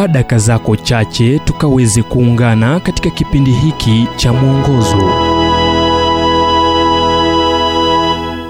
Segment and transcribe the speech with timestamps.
[0.00, 4.96] chukua daka zako chache tukaweze kuungana katika kipindi hiki cha mwongozo.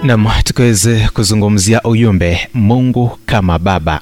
[0.03, 4.01] Nam tukaweze kuzungumzia ujumbe mungu kama baba.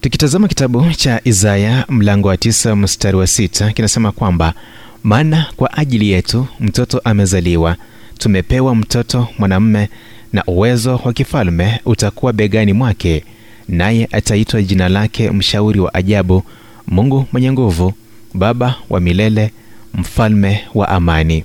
[0.00, 4.54] Tukitazama kitabu cha isaya mlango wa tisa mstari wa sita kinasema kwamba
[5.02, 7.76] maana kwa ajili yetu mtoto amezaliwa
[8.18, 9.88] tumepewa mtoto mwanamme
[10.32, 13.24] na uwezo wa kifalme utakuwa begani mwake
[13.68, 16.42] naye ataitwa jina lake mshauri wa ajabu
[16.86, 17.92] mungu mwenye nguvu
[18.34, 19.50] baba wa milele
[19.94, 21.44] mfalme wa amani.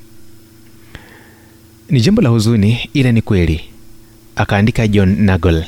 [1.89, 3.61] Ni jambo la huzuni ila ni kweli
[4.35, 5.63] akaandika john nagel.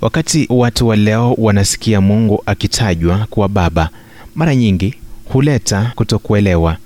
[0.00, 3.90] Wakati watu wa leo wanasikia mungu akitajwa kuwa baba
[4.34, 6.76] mara nyingi huleta kutokuelewa.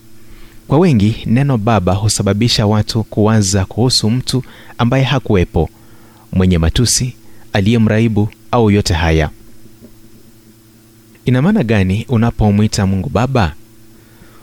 [0.68, 4.44] Kwa wengi neno baba husababisha watu kuwaza kuhusu mtu
[4.78, 5.70] ambaye hakuwepo
[6.32, 7.14] mwenye matusi
[7.54, 9.30] aliye mraibu au yote haya.
[11.24, 13.54] Ina maana gani unapomwita mungu baba?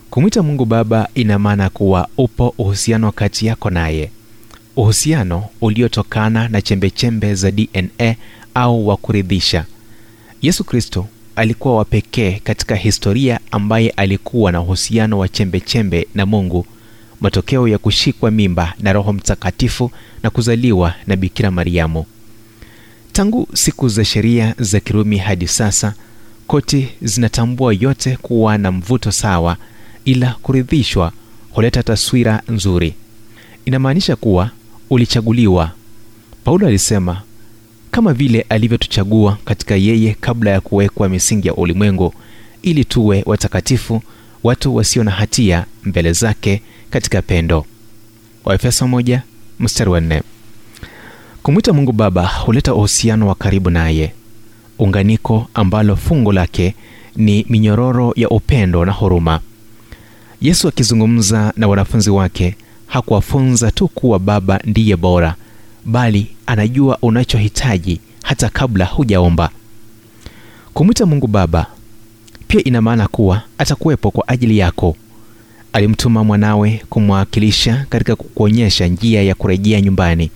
[0.10, 4.12] Kumwita mungu baba ina maana kuwa upo uhusiano kati yako naye.
[4.76, 8.16] Uhusiano uliotokana na chembechembe za dna
[8.54, 9.66] au wa kuridhisha.
[10.42, 16.66] Yesu kristo alikuwa wa pekee katika historia ambaye alikuwa na uhusiano wa chembechembe na mungu.
[17.22, 19.92] Matokeo ya kushikwa mimba na roho mtakatifu
[20.24, 22.06] na kuzaliwa na bikira mariamu
[23.14, 25.94] tangu siku za sheria za kirumi hadi sasa
[26.48, 29.58] koti zinatambua yote kuwa na mvuto sawa
[30.06, 31.12] ila kuridhishwa
[31.52, 32.94] huleta taswira nzuri.
[33.66, 34.52] Inamaanisha kuwa
[34.90, 35.72] ulichaguliwa.
[36.44, 37.22] Paulo alisema
[37.92, 42.14] kama vile alivyotuchagua katika yeye kabla ya kuwekwa misingi ya ulimwengu
[42.62, 44.02] ili tuwe watakatifu
[44.44, 47.66] watu wasio na hatia mbele zake katika pendo.
[48.46, 49.20] Waefeso 1
[49.60, 50.22] mstari wa nne
[51.44, 54.14] kumwita mungu baba huleta uhusiano wa karibu naye.
[54.80, 56.76] Unganiko ambalo fungu lake
[57.16, 59.40] ni minyororo ya upendo na huruma.
[60.42, 62.56] Yesu akizungumza na wanafunzi wake
[62.88, 65.36] hakuwafunza tu kuwa baba ndiye bora
[65.86, 69.50] bali anajua unachohitaji hata kabla hujaomba.
[70.74, 71.66] Kumwita mungu baba
[72.48, 74.96] pia ina maana kuwa atakuwepo kwa ajili yako.
[75.74, 80.32] Alimtuma mwanawe kumwakilisha katika kukuonyesha njia ya kurejea nyumbani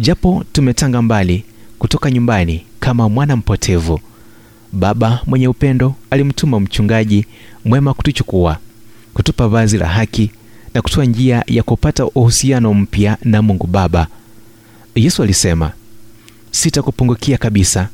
[0.00, 1.44] japo tumetanga mbali
[1.78, 4.00] kutoka nyumbani kama mwana mpotevu
[4.72, 7.26] baba mwenye upendo alimtuma mchungaji
[7.64, 8.58] mwema kutuchukua
[9.14, 10.30] kutupa vazi la haki
[10.74, 14.06] na kutoa njia ya kupata uhusiano mpya na mungu baba.
[14.94, 15.72] Yesu alisema
[16.50, 17.88] sitakupungukia kabisa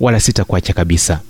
[0.00, 1.20] wala sitakuacha kabisa.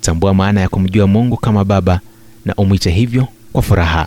[0.00, 2.00] Tambua maana ya kumjua mungu kama baba
[2.44, 4.06] na umwite hivyo kwa furaha